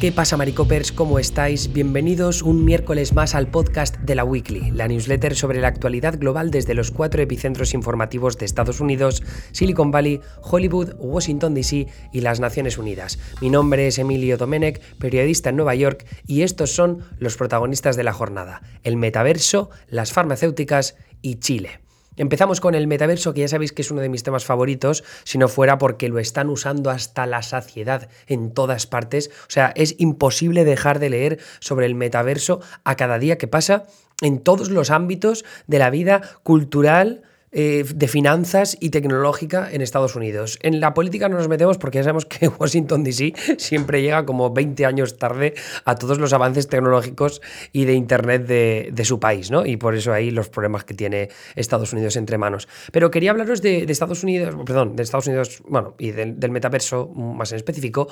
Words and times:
¿Qué 0.00 0.12
pasa, 0.12 0.38
Maricopers? 0.38 0.92
¿Cómo 0.92 1.18
estáis? 1.18 1.74
Bienvenidos 1.74 2.40
un 2.40 2.64
miércoles 2.64 3.12
más 3.12 3.34
al 3.34 3.48
podcast 3.48 3.98
de 3.98 4.14
la 4.14 4.24
Weekly, 4.24 4.70
la 4.70 4.88
newsletter 4.88 5.36
sobre 5.36 5.60
la 5.60 5.68
actualidad 5.68 6.18
global 6.18 6.50
desde 6.50 6.72
los 6.72 6.90
cuatro 6.90 7.20
epicentros 7.20 7.74
informativos 7.74 8.38
de 8.38 8.46
Estados 8.46 8.80
Unidos, 8.80 9.22
Silicon 9.52 9.90
Valley, 9.90 10.22
Hollywood, 10.40 10.94
Washington 10.96 11.52
DC 11.52 11.86
y 12.14 12.20
las 12.22 12.40
Naciones 12.40 12.78
Unidas. 12.78 13.18
Mi 13.42 13.50
nombre 13.50 13.88
es 13.88 13.98
Emilio 13.98 14.38
Domenech, 14.38 14.80
periodista 14.96 15.50
en 15.50 15.56
Nueva 15.56 15.74
York, 15.74 16.06
y 16.26 16.44
estos 16.44 16.74
son 16.74 17.04
los 17.18 17.36
protagonistas 17.36 17.94
de 17.94 18.04
la 18.04 18.14
jornada: 18.14 18.62
el 18.84 18.96
metaverso, 18.96 19.68
las 19.86 20.14
farmacéuticas 20.14 20.96
y 21.20 21.40
Chile. 21.40 21.80
Empezamos 22.20 22.60
con 22.60 22.74
el 22.74 22.86
metaverso, 22.86 23.32
que 23.32 23.40
ya 23.40 23.48
sabéis 23.48 23.72
que 23.72 23.80
es 23.80 23.90
uno 23.90 24.02
de 24.02 24.10
mis 24.10 24.22
temas 24.22 24.44
favoritos, 24.44 25.04
si 25.24 25.38
no 25.38 25.48
fuera 25.48 25.78
porque 25.78 26.10
lo 26.10 26.18
están 26.18 26.50
usando 26.50 26.90
hasta 26.90 27.24
la 27.24 27.40
saciedad 27.40 28.10
en 28.26 28.52
todas 28.52 28.86
partes. 28.86 29.30
O 29.44 29.50
sea, 29.50 29.72
es 29.74 29.94
imposible 29.96 30.66
dejar 30.66 30.98
de 30.98 31.08
leer 31.08 31.38
sobre 31.60 31.86
el 31.86 31.94
metaverso 31.94 32.60
a 32.84 32.94
cada 32.94 33.18
día 33.18 33.38
que 33.38 33.48
pasa 33.48 33.86
en 34.20 34.38
todos 34.38 34.68
los 34.68 34.90
ámbitos 34.90 35.46
de 35.66 35.78
la 35.78 35.88
vida 35.88 36.20
cultural, 36.42 37.22
eh, 37.52 37.84
de 37.92 38.06
finanzas 38.06 38.76
y 38.78 38.90
tecnológica 38.90 39.68
en 39.72 39.82
Estados 39.82 40.14
Unidos. 40.14 40.58
En 40.62 40.78
la 40.78 40.94
política 40.94 41.28
no 41.28 41.36
nos 41.36 41.48
metemos 41.48 41.78
porque 41.78 41.98
ya 41.98 42.04
sabemos 42.04 42.24
que 42.26 42.46
Washington 42.46 43.02
DC 43.02 43.34
siempre 43.58 44.02
llega 44.02 44.24
como 44.24 44.50
20 44.50 44.86
años 44.86 45.16
tarde 45.16 45.54
a 45.84 45.96
todos 45.96 46.18
los 46.18 46.32
avances 46.32 46.68
tecnológicos 46.68 47.42
y 47.72 47.86
de 47.86 47.94
Internet 47.94 48.46
de, 48.46 49.04
su 49.04 49.18
país, 49.18 49.50
¿no? 49.50 49.66
Y 49.66 49.76
por 49.76 49.96
eso 49.96 50.12
ahí 50.12 50.30
los 50.30 50.48
problemas 50.48 50.84
que 50.84 50.94
tiene 50.94 51.30
Estados 51.56 51.92
Unidos 51.92 52.16
entre 52.16 52.38
manos. 52.38 52.68
Pero 52.92 53.10
quería 53.10 53.32
hablaros 53.32 53.62
de, 53.62 53.82
Estados 53.82 54.22
Unidos, 54.22 54.54
perdón, 54.64 54.94
de 54.94 55.02
Estados 55.02 55.26
Unidos, 55.26 55.62
bueno, 55.66 55.94
y 55.98 56.12
del, 56.12 56.50
metaverso 56.50 57.08
más 57.08 57.50
en 57.50 57.56
específico, 57.56 58.06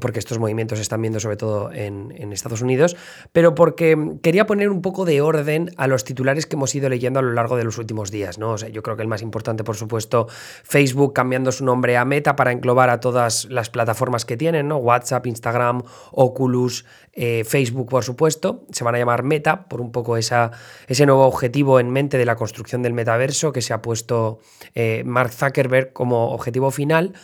porque 0.00 0.18
estos 0.18 0.38
movimientos 0.38 0.78
se 0.78 0.82
están 0.82 1.00
viendo 1.00 1.20
sobre 1.20 1.36
todo 1.36 1.70
en 1.72 2.32
Estados 2.32 2.62
Unidos, 2.62 2.96
pero 3.32 3.54
porque 3.54 4.16
quería 4.22 4.46
poner 4.46 4.70
un 4.70 4.82
poco 4.82 5.04
de 5.04 5.20
orden 5.20 5.70
a 5.76 5.86
los 5.86 6.02
titulares 6.04 6.46
que 6.46 6.56
hemos 6.56 6.74
ido 6.74 6.88
leyendo 6.88 7.20
a 7.20 7.22
lo 7.22 7.32
largo 7.32 7.56
de 7.56 7.64
los 7.64 7.78
últimos 7.78 8.10
días, 8.10 8.38
¿no? 8.38 8.56
Yo 8.72 8.82
creo 8.82 8.96
que 8.96 9.02
el 9.02 9.08
más 9.08 9.22
importante, 9.22 9.64
por 9.64 9.76
supuesto, 9.76 10.26
Facebook 10.28 11.12
cambiando 11.12 11.52
su 11.52 11.64
nombre 11.64 11.96
a 11.96 12.04
Meta 12.04 12.36
para 12.36 12.52
englobar 12.52 12.90
a 12.90 13.00
todas 13.00 13.46
las 13.46 13.70
plataformas 13.70 14.24
que 14.24 14.36
tienen, 14.36 14.68
¿no? 14.68 14.76
WhatsApp, 14.76 15.26
Instagram, 15.26 15.82
Oculus, 16.12 16.84
eh, 17.12 17.44
Facebook, 17.44 17.88
por 17.88 18.04
supuesto. 18.04 18.64
Se 18.70 18.84
van 18.84 18.94
a 18.94 18.98
llamar 18.98 19.22
Meta 19.22 19.68
por 19.68 19.80
un 19.80 19.92
poco 19.92 20.16
esa, 20.16 20.50
ese 20.86 21.06
nuevo 21.06 21.26
objetivo 21.26 21.80
en 21.80 21.90
mente 21.90 22.18
de 22.18 22.24
la 22.24 22.36
construcción 22.36 22.82
del 22.82 22.92
metaverso 22.92 23.52
que 23.52 23.62
se 23.62 23.72
ha 23.72 23.82
puesto 23.82 24.40
eh, 24.74 25.02
Mark 25.06 25.32
Zuckerberg 25.32 25.92
como 25.92 26.30
objetivo 26.32 26.70
final, 26.70 27.14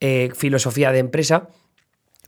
eh, 0.00 0.30
filosofía 0.34 0.92
de 0.92 0.98
empresa. 0.98 1.48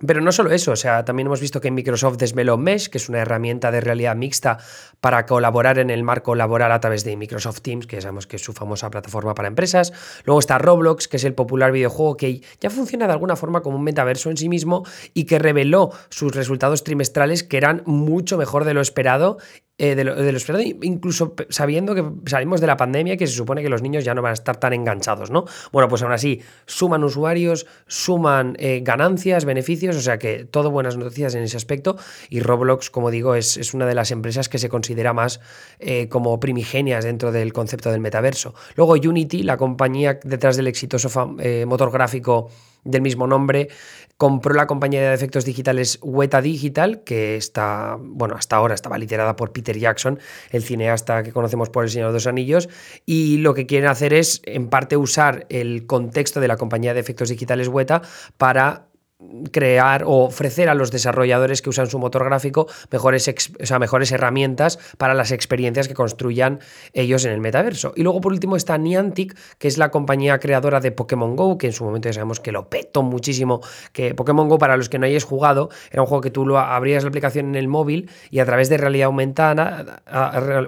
Pero 0.04 0.20
no 0.20 0.30
solo 0.30 0.50
eso, 0.50 0.72
o 0.72 0.76
sea, 0.76 1.06
también 1.06 1.26
hemos 1.26 1.40
visto 1.40 1.58
que 1.58 1.70
Microsoft 1.70 2.18
desveló 2.18 2.58
Mesh, 2.58 2.88
que 2.88 2.98
es 2.98 3.08
una 3.08 3.20
herramienta 3.20 3.70
de 3.70 3.80
realidad 3.80 4.14
mixta 4.14 4.58
para 5.00 5.24
colaborar 5.24 5.78
en 5.78 5.88
el 5.88 6.02
marco 6.02 6.34
laboral 6.34 6.70
a 6.72 6.80
través 6.80 7.02
de 7.02 7.16
Microsoft 7.16 7.62
Teams, 7.62 7.86
que 7.86 8.02
sabemos 8.02 8.26
que 8.26 8.36
es 8.36 8.42
su 8.42 8.52
famosa 8.52 8.90
plataforma 8.90 9.34
para 9.34 9.48
empresas. 9.48 9.94
Luego 10.24 10.40
está 10.40 10.58
Roblox, 10.58 11.08
que 11.08 11.16
es 11.16 11.24
el 11.24 11.32
popular 11.32 11.72
videojuego 11.72 12.18
que 12.18 12.42
ya 12.60 12.68
funciona 12.68 13.06
de 13.06 13.14
alguna 13.14 13.36
forma 13.36 13.62
como 13.62 13.76
un 13.76 13.84
metaverso 13.84 14.28
en 14.28 14.36
sí 14.36 14.50
mismo 14.50 14.84
y 15.14 15.24
que 15.24 15.38
reveló 15.38 15.90
sus 16.10 16.34
resultados 16.34 16.84
trimestrales 16.84 17.42
que 17.42 17.56
eran 17.56 17.82
mucho 17.86 18.36
mejor 18.36 18.66
de 18.66 18.74
lo 18.74 18.82
esperado 18.82 19.38
eh, 19.78 19.94
de, 19.94 20.30
esperado, 20.30 20.64
incluso 20.80 21.34
sabiendo 21.50 21.94
que 21.94 22.02
salimos 22.30 22.62
de 22.62 22.66
la 22.66 22.78
pandemia 22.78 23.18
que 23.18 23.26
se 23.26 23.34
supone 23.34 23.62
que 23.62 23.68
los 23.68 23.82
niños 23.82 24.04
ya 24.04 24.14
no 24.14 24.22
van 24.22 24.30
a 24.30 24.32
estar 24.32 24.56
tan 24.56 24.72
enganchados, 24.72 25.30
¿no? 25.30 25.44
Bueno, 25.70 25.86
pues 25.88 26.02
aún 26.02 26.12
así, 26.12 26.40
suman 26.64 27.04
usuarios, 27.04 27.66
suman 27.86 28.56
eh, 28.58 28.80
ganancias, 28.82 29.44
beneficios, 29.44 29.94
o 29.96 30.00
sea 30.00 30.18
que 30.18 30.46
todo 30.46 30.70
buenas 30.70 30.96
noticias 30.96 31.34
en 31.34 31.42
ese 31.42 31.58
aspecto. 31.58 31.96
Y 32.30 32.40
Roblox, 32.40 32.88
como 32.88 33.10
digo, 33.10 33.34
es, 33.34 33.58
es 33.58 33.74
una 33.74 33.84
de 33.84 33.94
las 33.94 34.10
empresas 34.12 34.48
que 34.48 34.58
se 34.58 34.70
considera 34.70 35.12
más 35.12 35.40
eh, 35.78 36.08
como 36.08 36.40
primigenias 36.40 37.04
dentro 37.04 37.30
del 37.30 37.52
concepto 37.52 37.90
del 37.90 38.00
metaverso. 38.00 38.54
Luego 38.76 38.94
Unity, 38.94 39.42
la 39.42 39.58
compañía 39.58 40.18
detrás 40.24 40.56
del 40.56 40.68
exitoso 40.68 41.10
motor 41.66 41.90
gráfico 41.90 42.48
del 42.86 43.02
mismo 43.02 43.26
nombre, 43.26 43.68
compró 44.16 44.54
la 44.54 44.66
compañía 44.66 45.06
de 45.06 45.14
efectos 45.14 45.44
digitales 45.44 45.98
Weta 46.02 46.40
Digital, 46.40 47.02
que 47.04 47.36
está, 47.36 47.98
bueno, 48.00 48.34
hasta 48.34 48.56
ahora 48.56 48.74
estaba 48.74 48.96
liderada 48.96 49.36
por 49.36 49.52
Peter 49.52 49.78
Jackson, 49.78 50.18
el 50.50 50.62
cineasta 50.62 51.22
que 51.22 51.32
conocemos 51.32 51.68
por 51.68 51.84
El 51.84 51.90
Señor 51.90 52.08
de 52.08 52.14
los 52.14 52.26
Anillos, 52.26 52.68
y 53.04 53.38
lo 53.38 53.52
que 53.52 53.66
quieren 53.66 53.90
hacer 53.90 54.14
es, 54.14 54.40
en 54.44 54.68
parte, 54.68 54.96
usar 54.96 55.46
el 55.50 55.86
contexto 55.86 56.40
de 56.40 56.48
la 56.48 56.56
compañía 56.56 56.94
de 56.94 57.00
efectos 57.00 57.28
digitales 57.28 57.68
Weta 57.68 58.02
para 58.38 58.86
crear 59.50 60.04
o 60.04 60.24
ofrecer 60.24 60.68
a 60.68 60.74
los 60.74 60.90
desarrolladores 60.90 61.62
que 61.62 61.70
usan 61.70 61.86
su 61.86 61.98
motor 61.98 62.24
gráfico 62.24 62.66
mejores, 62.90 63.26
o 63.28 63.66
sea, 63.66 63.78
mejores 63.78 64.12
herramientas 64.12 64.78
para 64.98 65.14
las 65.14 65.32
experiencias 65.32 65.88
que 65.88 65.94
construyan 65.94 66.60
ellos 66.92 67.24
en 67.24 67.32
el 67.32 67.40
metaverso. 67.40 67.94
Y 67.96 68.02
luego 68.02 68.20
por 68.20 68.32
último 68.32 68.56
está 68.56 68.76
Niantic, 68.76 69.34
que 69.58 69.68
es 69.68 69.78
la 69.78 69.90
compañía 69.90 70.38
creadora 70.38 70.80
de 70.80 70.92
Pokémon 70.92 71.34
Go, 71.34 71.56
que 71.56 71.68
en 71.68 71.72
su 71.72 71.84
momento 71.84 72.08
ya 72.08 72.12
sabemos 72.12 72.40
que 72.40 72.52
lo 72.52 72.68
petó 72.68 73.02
muchísimo, 73.02 73.62
que 73.92 74.14
Pokémon 74.14 74.48
Go 74.48 74.58
para 74.58 74.76
los 74.76 74.90
que 74.90 74.98
no 74.98 75.06
hayáis 75.06 75.24
jugado, 75.24 75.70
era 75.90 76.02
un 76.02 76.08
juego 76.08 76.20
que 76.20 76.30
tú 76.30 76.44
lo 76.44 76.58
abrías 76.58 77.02
la 77.02 77.08
aplicación 77.08 77.46
en 77.46 77.54
el 77.54 77.68
móvil 77.68 78.10
y 78.30 78.40
a 78.40 78.44
través 78.44 78.68
de 78.68 78.76
realidad 78.76 79.06
aumentada, 79.06 80.02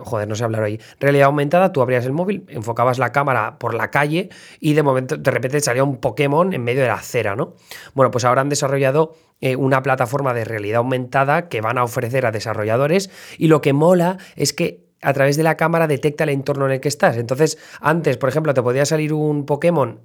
joder, 0.01 0.27
no 0.27 0.35
sé 0.35 0.45
hablar 0.45 0.63
hoy, 0.63 0.81
realidad 1.01 1.27
aumentada, 1.27 1.73
tú 1.73 1.83
abrías 1.83 2.07
el 2.07 2.13
móvil, 2.13 2.47
enfocabas 2.49 2.99
la 2.99 3.13
cámara 3.13 3.59
por 3.59 3.75
la 3.75 3.91
calle 3.91 4.31
y 4.59 4.73
de 4.73 4.83
momento 4.83 5.19
de 5.19 5.31
repente 5.31 5.61
salía 5.61 5.85
un 5.85 5.99
Pokémon 5.99 6.55
en 6.55 6.65
medio 6.65 6.81
de 6.81 6.89
la 6.89 6.95
acera, 6.95 7.37
¿no? 7.37 7.55
Bueno, 7.93 8.11
pues 8.11 8.25
ahora 8.25 8.38
han 8.41 8.49
desarrollado 8.49 9.15
eh, 9.41 9.57
una 9.57 9.83
plataforma 9.83 10.35
de 10.35 10.45
realidad 10.45 10.79
aumentada 10.79 11.49
que 11.49 11.61
van 11.61 11.79
a 11.79 11.85
ofrecer 11.85 12.27
a 12.27 12.33
desarrolladores 12.33 13.11
y 13.39 13.49
lo 13.49 13.61
que 13.61 13.73
mola 13.73 14.19
es 14.37 14.53
que 14.53 14.89
a 15.01 15.13
través 15.13 15.37
de 15.37 15.45
la 15.45 15.57
cámara 15.57 15.87
detecta 15.87 16.25
el 16.25 16.31
entorno 16.31 16.67
en 16.67 16.73
el 16.73 16.81
que 16.81 16.89
estás. 16.89 17.17
Entonces, 17.17 17.57
antes, 17.81 18.17
por 18.17 18.29
ejemplo, 18.29 18.53
te 18.53 18.63
podía 18.63 18.85
salir 18.85 19.13
un 19.13 19.47
Pokémon 19.47 20.01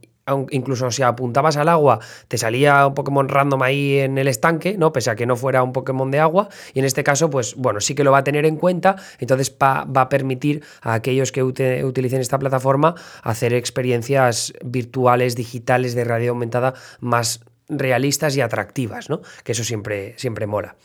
incluso 0.51 0.89
si 0.91 1.03
apuntabas 1.03 1.57
al 1.57 1.69
agua, 1.69 1.99
te 2.27 2.37
salía 2.37 2.87
un 2.87 2.93
Pokémon 2.93 3.27
random 3.27 3.61
ahí 3.61 3.99
en 3.99 4.17
el 4.17 4.27
estanque, 4.27 4.77
¿no? 4.77 4.93
Pese 4.93 5.09
a 5.09 5.15
que 5.15 5.25
no 5.25 5.35
fuera 5.35 5.63
un 5.63 5.73
Pokémon 5.73 6.09
de 6.11 6.19
agua. 6.19 6.49
Y 6.73 6.79
en 6.79 6.85
este 6.85 7.03
caso, 7.03 7.29
pues 7.29 7.55
bueno, 7.55 7.81
sí 7.81 7.95
que 7.95 8.03
lo 8.03 8.11
va 8.11 8.19
a 8.19 8.23
tener 8.23 8.45
en 8.45 8.55
cuenta. 8.55 8.95
Entonces 9.19 9.55
va, 9.61 9.81
a 9.81 10.09
permitir 10.09 10.63
a 10.81 10.93
aquellos 10.93 11.31
que 11.31 11.43
utilicen 11.43 12.21
esta 12.21 12.39
plataforma 12.39 12.95
hacer 13.21 13.53
experiencias 13.53 14.53
virtuales, 14.63 15.35
digitales, 15.35 15.95
de 15.95 16.03
realidad 16.03 16.31
aumentada 16.31 16.73
más 16.99 17.41
realistas 17.79 18.35
y 18.35 18.41
atractivas, 18.41 19.09
¿no? 19.09 19.21
Que 19.43 19.53
eso 19.53 19.63
siempre, 19.63 20.13
siempre 20.17 20.47
mola. 20.47 20.75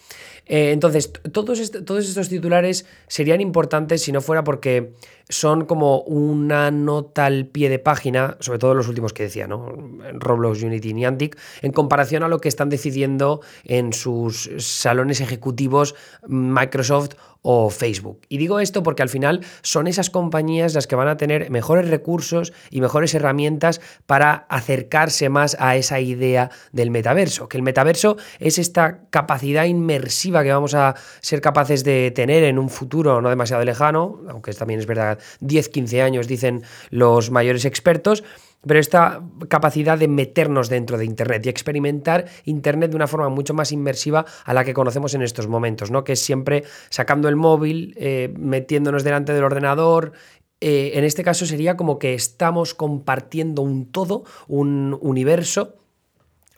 Eh, 0.47 0.73
entonces, 0.73 1.13
todos, 1.33 1.71
todos 1.85 2.09
estos 2.09 2.29
titulares 2.29 2.87
serían 3.07 3.41
importantes 3.41 4.03
si 4.03 4.13
no 4.13 4.21
fuera 4.21 4.45
porque 4.45 4.93
son 5.29 5.67
como 5.67 6.01
una 6.03 6.71
nota 6.71 7.27
al 7.27 7.47
pie 7.47 7.69
de 7.69 7.79
página, 7.79 8.37
sobre 8.41 8.59
todo 8.59 8.75
los 8.75 8.89
últimos 8.89 9.13
que 9.13 9.25
decía, 9.25 9.47
¿no? 9.47 9.73
Roblox, 10.15 10.63
Unity 10.63 10.91
y 10.91 10.95
Niantic, 10.95 11.39
en 11.63 11.73
comparación 11.73 12.23
a 12.23 12.29
lo 12.29 12.41
que 12.41 12.49
están 12.49 12.69
decidiendo 12.69 13.41
en 13.65 13.93
sus 13.93 14.51
salones 14.59 15.21
ejecutivos 15.21 15.95
Microsoft 16.27 17.15
o 17.43 17.71
Facebook. 17.71 18.21
Y 18.29 18.39
digo 18.39 18.61
esto 18.61 18.83
porque 18.83 19.03
al 19.03 19.09
final 19.09 19.45
son 19.63 19.87
esas 19.87 20.11
compañías 20.11 20.75
las 20.75 20.87
que 20.87 20.97
van 20.97 21.09
a 21.09 21.17
tener 21.17 21.51
mejores 21.51 21.89
recursos 21.89 22.53
y 22.71 22.81
mejores 22.81 23.15
herramientas 23.15 23.81
para 24.07 24.47
acercarse 24.49 25.29
más 25.29 25.57
a 25.61 25.77
esa 25.77 26.01
idea 26.01 26.51
del 26.73 26.91
metaverso, 26.91 27.49
que 27.49 27.57
el 27.57 27.63
metaverso 27.63 28.17
es 28.41 28.59
esta 28.59 29.09
capacidad 29.11 29.65
inmersiva 29.65 30.43
que 30.43 30.53
vamos 30.53 30.75
a 30.75 30.97
ser 31.21 31.41
capaces 31.41 31.85
de 31.85 32.11
tener 32.11 32.45
en 32.45 32.59
un 32.59 32.71
futuro 32.71 33.21
no 33.21 33.29
demasiado 33.29 33.65
lejano, 33.65 34.21
aunque 34.29 34.53
también 34.53 34.81
es 34.81 34.87
verdad 34.87 35.18
10, 35.41 35.69
15 35.69 36.03
años, 36.03 36.29
dicen 36.29 36.63
los 36.91 37.31
mayores 37.31 37.65
expertos, 37.65 38.25
pero 38.67 38.81
esta 38.81 39.23
capacidad 39.49 39.99
de 39.99 40.09
meternos 40.09 40.69
dentro 40.69 40.99
de 40.99 41.05
Internet 41.05 41.47
y 41.47 41.49
experimentar 41.49 42.27
Internet 42.45 42.91
de 42.91 42.97
una 42.97 43.07
forma 43.07 43.29
mucho 43.29 43.55
más 43.55 43.73
inmersiva 43.73 44.25
a 44.45 44.55
la 44.55 44.65
que 44.65 44.75
conocemos 44.75 45.15
en 45.15 45.23
estos 45.23 45.47
momentos, 45.47 45.91
¿no? 45.91 46.05
que 46.05 46.13
es 46.13 46.21
siempre 46.21 46.65
sacando 46.91 47.29
el 47.29 47.37
móvil, 47.37 47.95
eh, 47.97 48.33
metiéndonos 48.37 49.05
delante 49.05 49.33
del 49.33 49.45
ordenador. 49.45 50.13
Eh, 50.61 50.93
en 50.95 51.05
este 51.05 51.23
caso 51.23 51.47
sería 51.47 51.77
como 51.77 52.01
que 52.01 52.15
estamos 52.15 52.75
compartiendo 52.75 53.63
un 53.63 53.87
todo, 53.93 54.25
un 54.49 54.99
universo 55.01 55.77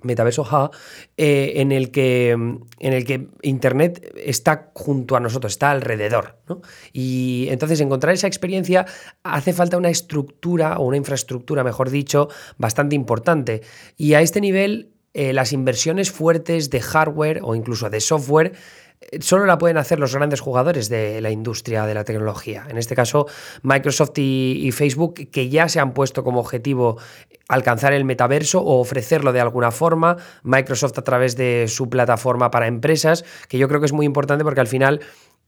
metaverso 0.03 0.45
ja, 0.45 0.71
eh, 1.17 1.55
en, 1.57 1.73
el 1.73 1.91
que, 1.91 2.31
en 2.31 2.69
el 2.81 3.05
que 3.05 3.29
Internet 3.43 4.13
está 4.17 4.71
junto 4.75 5.17
a 5.17 5.21
nosotros, 5.21 5.53
está 5.53 5.71
alrededor. 5.71 6.39
Y 6.93 7.47
entonces 7.51 7.81
encontrar 7.81 8.15
esa 8.15 8.27
experiencia 8.27 8.87
hace 9.23 9.53
falta 9.53 9.77
una 9.77 9.91
estructura 9.91 10.79
o 10.79 10.85
una 10.85 10.97
infraestructura, 10.97 11.65
mejor 11.65 11.91
dicho, 11.91 12.29
bastante 12.59 12.95
importante. 12.95 13.63
Y 13.97 14.15
a 14.15 14.21
este 14.21 14.41
nivel, 14.41 14.91
eh, 15.15 15.33
las 15.33 15.53
inversiones 15.53 16.11
fuertes 16.11 16.71
de 16.71 16.81
hardware 16.81 17.41
o 17.43 17.55
incluso 17.55 17.91
de 17.91 18.01
software 18.01 18.53
solo 19.21 19.47
la 19.47 19.59
pueden 19.59 19.77
hacer 19.77 19.99
los 19.99 20.15
grandes 20.15 20.41
jugadores 20.41 20.89
de 20.89 21.21
la 21.21 21.31
industria 21.31 21.87
de 21.87 21.95
la 21.95 22.05
tecnología. 22.05 22.67
En 22.69 22.79
este 22.79 22.95
caso, 22.95 23.27
Microsoft 23.63 24.13
y, 24.17 24.71
Facebook, 24.73 25.31
que 25.31 25.49
ya 25.49 25.69
se 25.69 25.81
han 25.81 25.93
puesto 25.93 26.23
como 26.23 26.41
objetivo 26.41 26.99
alcanzar 27.49 27.93
el 27.93 28.05
metaverso 28.05 28.61
o 28.61 28.79
ofrecerlo 28.81 29.33
de 29.33 29.41
alguna 29.41 29.71
forma. 29.71 30.17
Microsoft 30.43 30.99
a 30.99 31.03
través 31.03 31.37
de 31.37 31.67
su 31.69 31.89
plataforma 31.89 32.51
para 32.51 32.67
empresas, 32.67 33.25
que 33.49 33.59
yo 33.59 33.69
creo 33.69 33.81
que 33.81 33.87
es 33.87 33.93
muy 33.93 34.07
importante 34.07 34.45
porque 34.45 34.61
al 34.61 34.69
final 34.69 35.01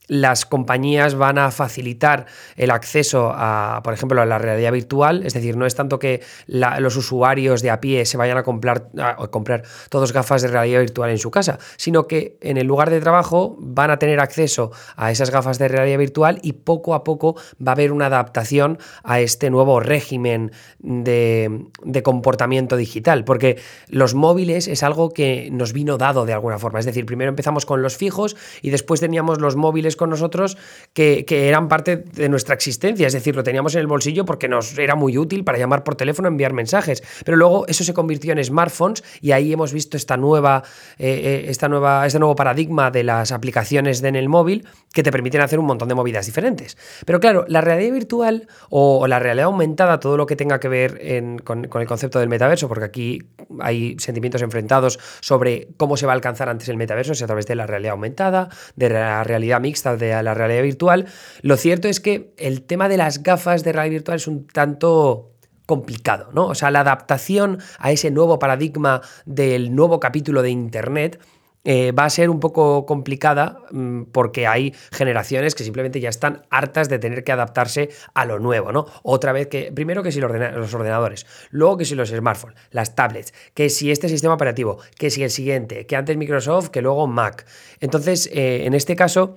las 0.08 0.44
compañías 0.44 1.14
van 1.14 1.38
a 1.38 1.50
facilitar 1.50 2.26
el 2.56 2.70
acceso 2.70 3.32
a, 3.34 3.80
por 3.84 3.94
ejemplo, 3.94 4.20
a 4.20 4.26
la 4.26 4.38
realidad 4.38 4.72
virtual. 4.72 5.24
Es 5.24 5.34
decir, 5.34 5.56
no 5.56 5.66
es 5.66 5.74
tanto 5.74 5.98
que 5.98 6.22
los 6.46 6.96
usuarios 6.96 7.62
de 7.62 7.70
a 7.70 7.80
pie 7.80 8.04
se 8.04 8.16
vayan 8.16 8.36
a 8.36 8.42
comprar, 8.42 8.88
a 8.98 9.16
comprar 9.28 9.62
todos 9.88 10.12
gafas 10.12 10.42
de 10.42 10.48
realidad 10.48 10.80
virtual 10.80 11.10
en 11.10 11.18
su 11.18 11.30
casa, 11.30 11.58
sino 11.76 12.06
que 12.06 12.36
en 12.40 12.56
el 12.56 12.66
lugar 12.66 12.90
de 12.90 13.00
trabajo 13.00 13.56
van 13.58 13.90
a 13.90 13.98
tener 13.98 14.20
acceso 14.20 14.72
a 14.96 15.10
esas 15.10 15.30
gafas 15.30 15.58
de 15.58 15.68
realidad 15.68 15.98
virtual 15.98 16.40
y 16.42 16.54
poco 16.54 16.94
a 16.94 17.04
poco 17.04 17.36
va 17.56 17.72
a 17.72 17.74
haber 17.74 17.92
una 17.92 18.06
adaptación 18.06 18.78
a 19.04 19.20
este 19.20 19.50
nuevo 19.50 19.80
régimen 19.80 20.52
de, 20.78 21.68
de 21.84 22.02
comportamiento 22.02 22.76
digital. 22.76 23.24
Porque 23.24 23.60
los 23.88 24.14
móviles 24.14 24.68
es 24.68 24.82
algo 24.82 25.10
que 25.10 25.48
nos 25.52 25.72
vino 25.72 25.96
dado 25.96 26.26
de 26.26 26.32
alguna 26.32 26.58
forma. 26.58 26.80
Es 26.80 26.86
decir, 26.86 27.06
primero 27.06 27.28
empezamos 27.28 27.66
con 27.66 27.82
los 27.82 27.96
fijos 27.96 28.36
y 28.60 28.70
después 28.70 29.00
teníamos 29.00 29.40
los 29.40 29.56
móviles 29.56 29.91
con 29.96 30.10
nosotros 30.10 30.56
que, 30.92 31.24
eran 31.28 31.68
parte 31.68 31.96
de 31.96 32.28
nuestra 32.28 32.54
existencia, 32.54 33.06
es 33.06 33.12
decir, 33.12 33.34
lo 33.34 33.42
teníamos 33.42 33.74
en 33.74 33.80
el 33.80 33.86
bolsillo 33.86 34.24
porque 34.24 34.48
nos 34.48 34.78
era 34.78 34.94
muy 34.94 35.18
útil 35.18 35.44
para 35.44 35.58
llamar 35.58 35.84
por 35.84 35.96
teléfono, 35.96 36.28
enviar 36.28 36.52
mensajes, 36.52 37.02
pero 37.24 37.36
luego 37.36 37.66
eso 37.66 37.84
se 37.84 37.94
convirtió 37.94 38.32
en 38.32 38.44
smartphones 38.44 39.02
y 39.20 39.32
ahí 39.32 39.52
hemos 39.52 39.72
visto 39.72 39.96
esta 39.96 40.16
nueva, 40.16 40.62
eh, 40.98 41.08
eh, 41.08 41.44
esta 41.48 41.68
nueva, 41.68 42.06
este 42.06 42.18
nuevo 42.18 42.36
paradigma 42.36 42.90
de 42.90 43.04
las 43.04 43.32
aplicaciones 43.32 44.02
en 44.02 44.16
el 44.16 44.28
móvil 44.28 44.66
que 44.92 45.02
te 45.02 45.10
permiten 45.10 45.40
hacer 45.40 45.58
un 45.58 45.66
montón 45.66 45.88
de 45.88 45.94
movidas 45.94 46.26
diferentes. 46.26 46.76
Pero 47.06 47.20
claro, 47.20 47.44
la 47.48 47.60
realidad 47.60 47.92
virtual 47.92 48.48
o, 48.70 49.06
la 49.06 49.18
realidad 49.18 49.46
aumentada, 49.46 50.00
todo 50.00 50.16
lo 50.16 50.26
que 50.26 50.36
tenga 50.36 50.60
que 50.60 50.68
ver 50.68 51.00
con 51.44 51.64
el 51.80 51.86
concepto 51.86 52.18
del 52.18 52.28
metaverso, 52.28 52.68
porque 52.68 52.84
aquí 52.84 53.22
hay 53.60 53.96
sentimientos 53.98 54.42
enfrentados 54.42 54.98
sobre 55.20 55.68
cómo 55.76 55.96
se 55.96 56.06
va 56.06 56.12
a 56.12 56.14
alcanzar 56.14 56.48
antes 56.48 56.68
el 56.68 56.76
metaverso, 56.76 57.14
si 57.14 57.24
a 57.24 57.26
través 57.26 57.46
de 57.46 57.54
la 57.54 57.66
realidad 57.66 57.92
aumentada, 57.92 58.48
de 58.76 58.90
la 58.90 59.24
realidad 59.24 59.60
mixta, 59.60 59.81
de 59.84 60.22
la 60.22 60.34
realidad 60.34 60.62
virtual, 60.62 61.06
lo 61.42 61.56
cierto 61.56 61.88
es 61.88 62.00
que 62.00 62.32
el 62.36 62.62
tema 62.62 62.88
de 62.88 62.96
las 62.96 63.22
gafas 63.22 63.64
de 63.64 63.72
realidad 63.72 63.92
virtual 63.92 64.16
es 64.16 64.26
un 64.26 64.46
tanto 64.46 65.32
complicado, 65.66 66.30
¿no? 66.32 66.46
O 66.46 66.54
sea, 66.54 66.70
la 66.70 66.80
adaptación 66.80 67.58
a 67.78 67.92
ese 67.92 68.10
nuevo 68.10 68.38
paradigma 68.38 69.00
del 69.26 69.74
nuevo 69.74 70.00
capítulo 70.00 70.42
de 70.42 70.50
Internet 70.50 71.20
eh, 71.64 71.92
va 71.92 72.04
a 72.04 72.10
ser 72.10 72.28
un 72.28 72.40
poco 72.40 72.86
complicada 72.86 73.60
mm, 73.70 74.04
porque 74.12 74.48
hay 74.48 74.74
generaciones 74.90 75.54
que 75.54 75.62
simplemente 75.62 76.00
ya 76.00 76.08
están 76.08 76.42
hartas 76.50 76.88
de 76.88 76.98
tener 76.98 77.22
que 77.22 77.30
adaptarse 77.30 77.90
a 78.14 78.24
lo 78.24 78.40
nuevo, 78.40 78.72
¿no? 78.72 78.86
Otra 79.04 79.32
vez 79.32 79.46
que, 79.46 79.70
primero 79.72 80.02
que 80.02 80.10
si 80.10 80.20
los, 80.20 80.30
ordenadores, 80.74 81.24
luego 81.50 81.76
que 81.76 81.84
si 81.84 81.94
los 81.94 82.08
smartphones, 82.08 82.58
las 82.72 82.96
tablets, 82.96 83.32
que 83.54 83.70
si 83.70 83.92
este 83.92 84.08
sistema 84.08 84.34
operativo, 84.34 84.78
que 84.98 85.10
si 85.10 85.22
el 85.22 85.30
siguiente, 85.30 85.86
que 85.86 85.94
antes 85.94 86.16
Microsoft, 86.16 86.70
que 86.70 86.82
luego 86.82 87.06
Mac. 87.06 87.46
Entonces, 87.80 88.28
eh, 88.32 88.66
en 88.66 88.74
este 88.74 88.96
caso 88.96 89.36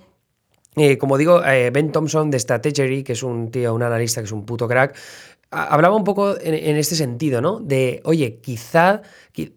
eh, 0.75 0.97
como 0.97 1.17
digo, 1.17 1.43
eh, 1.43 1.69
Ben 1.71 1.91
Thompson 1.91 2.29
de 2.29 2.39
Strategy, 2.39 3.03
que 3.03 3.13
es 3.13 3.23
un 3.23 3.49
tío, 3.51 3.73
un 3.73 3.83
analista 3.83 4.21
que 4.21 4.25
es 4.25 4.31
un 4.31 4.45
puto 4.45 4.67
crack, 4.67 4.95
hablaba 5.55 5.95
un 5.95 6.03
poco 6.03 6.35
en, 6.39 6.75
este 6.75 6.95
sentido, 6.95 7.41
¿no? 7.41 7.59
De, 7.59 8.01
oye, 8.03 8.39
quizá 8.41 9.01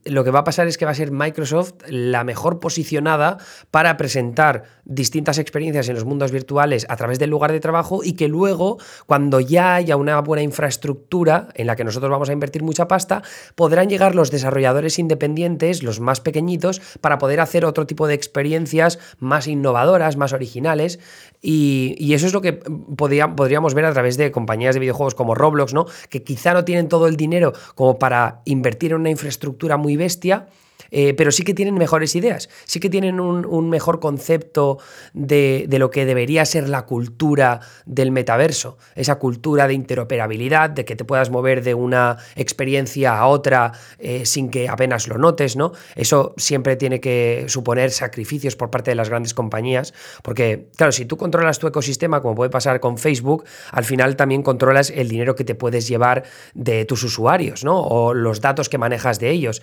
lo 0.05 0.25
que 0.25 0.31
va 0.31 0.41
a 0.41 0.45
pasar 0.45 0.67
es 0.67 0.79
que 0.79 0.85
va 0.85 0.93
a 0.93 0.95
ser 0.95 1.11
Microsoft 1.11 1.75
la 1.89 2.25
mejor 2.25 2.61
posicionada 2.61 3.39
para 3.71 3.97
presentar 3.97 4.65
distintas 4.85 5.39
experiencias 5.39 5.89
en 5.89 5.95
los 5.95 6.05
mundos 6.05 6.33
virtuales 6.33 6.87
a 6.89 6.97
través 6.97 7.19
del 7.19 7.31
lugar 7.31 7.53
de 7.53 7.61
trabajo 7.61 8.03
y 8.03 8.15
que 8.15 8.29
luego, 8.29 8.79
cuando 9.07 9.41
ya 9.41 9.75
haya 9.75 9.97
una 9.97 10.21
buena 10.21 10.43
infraestructura 10.43 11.49
en 11.55 11.67
la 11.67 11.77
que 11.77 11.85
nosotros 11.85 12.11
vamos 12.11 12.29
a 12.29 12.33
invertir 12.33 12.63
mucha 12.63 12.89
pasta, 12.89 13.23
podrán 13.55 13.89
llegar 13.89 14.15
los 14.15 14.31
desarrolladores 14.31 14.99
independientes, 14.99 15.83
los 15.83 16.01
más 16.01 16.21
pequeñitos, 16.21 16.81
para 17.01 17.19
poder 17.19 17.41
hacer 17.41 17.65
otro 17.65 17.87
tipo 17.87 18.07
de 18.07 18.15
experiencias 18.15 18.99
más 19.19 19.47
innovadoras, 19.47 20.17
más 20.17 20.33
originales. 20.33 20.99
Y, 21.41 22.13
eso 22.13 22.27
es 22.27 22.33
lo 22.33 22.41
que 22.41 22.53
podríamos 22.53 23.75
ver 23.75 23.85
a 23.85 23.93
través 23.93 24.17
de 24.17 24.31
compañías 24.33 24.75
de 24.75 24.81
videojuegos 24.81 25.15
como 25.15 25.35
Roblox, 25.35 25.73
¿no? 25.73 25.87
Que 26.09 26.23
quizá 26.23 26.53
no 26.53 26.65
tienen 26.65 26.89
todo 26.89 27.07
el 27.07 27.17
dinero 27.17 27.53
como 27.75 27.99
para 27.99 28.43
invertir 28.45 28.91
en 28.91 29.01
una 29.01 29.11
infraestructura 29.11 29.77
muy 29.77 29.97
bestia, 29.97 30.49
eh, 30.91 31.15
pero 31.15 31.31
sí 31.33 31.43
que 31.43 31.55
tienen 31.55 31.75
mejores 31.75 32.15
ideas, 32.17 32.49
sí 32.65 32.81
que 32.81 32.91
tienen 32.91 33.21
un, 33.21 33.69
mejor 33.69 34.01
concepto 34.01 34.79
de, 35.13 35.67
lo 35.79 35.91
que 35.91 36.07
debería 36.07 36.45
ser 36.45 36.69
la 36.69 36.87
cultura 36.87 37.61
del 37.87 38.11
metaverso, 38.11 38.79
esa 38.95 39.17
cultura 39.17 39.69
de 39.69 39.75
interoperabilidad, 39.75 40.71
de 40.71 40.85
que 40.85 40.97
te 40.97 41.05
puedas 41.05 41.31
mover 41.31 41.63
de 41.63 41.75
una 41.75 42.17
experiencia 42.35 43.19
a 43.19 43.27
otra 43.27 43.73
eh, 43.99 44.25
sin 44.25 44.51
que 44.51 44.69
apenas 44.69 45.07
lo 45.09 45.19
notes, 45.19 45.57
¿no? 45.57 45.73
Eso 45.95 46.35
siempre 46.37 46.77
tiene 46.77 47.01
que 47.01 47.45
suponer 47.49 47.91
sacrificios 47.91 48.57
por 48.57 48.71
parte 48.71 48.91
de 48.91 48.95
las 48.95 49.09
grandes 49.09 49.35
compañías, 49.35 49.93
porque, 50.23 50.69
claro, 50.77 50.93
si 50.93 51.05
tú 51.05 51.17
controlas 51.17 51.59
tu 51.59 51.67
ecosistema, 51.67 52.23
como 52.23 52.35
puede 52.35 52.51
pasar 52.51 52.81
con 52.81 52.99
Facebook, 52.99 53.45
al 53.71 53.85
final 53.85 54.17
también 54.17 54.43
controlas 54.43 54.91
el 54.91 55.09
dinero 55.09 55.35
que 55.35 55.45
te 55.45 55.55
puedes 55.55 55.89
llevar 55.89 56.25
de 56.55 56.85
tus 56.85 57.03
usuarios, 57.03 57.65
¿no? 57.65 57.81
O 57.81 58.15
los 58.15 58.41
datos 58.41 58.69
que 58.69 58.79
manejas 58.79 59.19
de 59.19 59.31
ellos. 59.31 59.63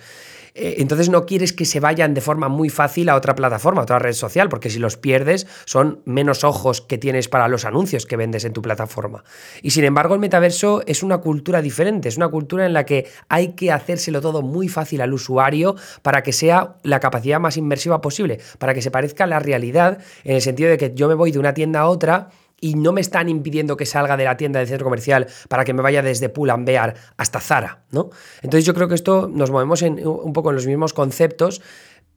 Eh, 0.58 0.76
entonces 0.78 1.10
no 1.10 1.15
quieres 1.24 1.52
que 1.52 1.64
se 1.64 1.80
vayan 1.80 2.12
de 2.12 2.20
forma 2.20 2.48
muy 2.48 2.68
fácil 2.68 3.08
a 3.08 3.14
otra 3.14 3.34
plataforma, 3.34 3.80
a 3.80 3.84
otra 3.84 3.98
red 3.98 4.12
social, 4.12 4.48
porque 4.48 4.68
si 4.68 4.78
los 4.78 4.96
pierdes 4.96 5.46
son 5.64 6.00
menos 6.04 6.44
ojos 6.44 6.82
que 6.82 6.98
tienes 6.98 7.28
para 7.28 7.48
los 7.48 7.64
anuncios 7.64 8.04
que 8.04 8.16
vendes 8.16 8.44
en 8.44 8.52
tu 8.52 8.60
plataforma. 8.60 9.24
Y 9.62 9.70
sin 9.70 9.84
embargo 9.84 10.14
el 10.14 10.20
metaverso 10.20 10.82
es 10.86 11.02
una 11.02 11.18
cultura 11.18 11.62
diferente, 11.62 12.08
es 12.08 12.16
una 12.16 12.28
cultura 12.28 12.66
en 12.66 12.72
la 12.72 12.84
que 12.84 13.06
hay 13.28 13.52
que 13.52 13.72
hacérselo 13.72 14.20
todo 14.20 14.42
muy 14.42 14.68
fácil 14.68 15.00
al 15.00 15.14
usuario 15.14 15.76
para 16.02 16.22
que 16.22 16.32
sea 16.32 16.74
la 16.82 17.00
capacidad 17.00 17.40
más 17.40 17.56
inmersiva 17.56 18.00
posible, 18.00 18.40
para 18.58 18.74
que 18.74 18.82
se 18.82 18.90
parezca 18.90 19.24
a 19.24 19.28
la 19.28 19.38
realidad 19.38 19.98
en 20.24 20.34
el 20.34 20.42
sentido 20.42 20.68
de 20.68 20.76
que 20.76 20.92
yo 20.94 21.08
me 21.08 21.14
voy 21.14 21.30
de 21.30 21.38
una 21.38 21.54
tienda 21.54 21.80
a 21.80 21.88
otra 21.88 22.30
y 22.60 22.74
no 22.74 22.92
me 22.92 23.00
están 23.00 23.28
impidiendo 23.28 23.76
que 23.76 23.86
salga 23.86 24.16
de 24.16 24.24
la 24.24 24.36
tienda 24.36 24.60
del 24.60 24.68
centro 24.68 24.84
comercial 24.84 25.26
para 25.48 25.64
que 25.64 25.74
me 25.74 25.82
vaya 25.82 26.02
desde 26.02 26.28
Pull&Bear 26.28 26.94
hasta 27.16 27.40
Zara, 27.40 27.84
¿no? 27.90 28.10
Entonces 28.42 28.64
yo 28.64 28.74
creo 28.74 28.88
que 28.88 28.94
esto 28.94 29.30
nos 29.32 29.50
movemos 29.50 29.82
en, 29.82 30.06
un 30.06 30.32
poco 30.32 30.50
en 30.50 30.56
los 30.56 30.66
mismos 30.66 30.92
conceptos, 30.92 31.60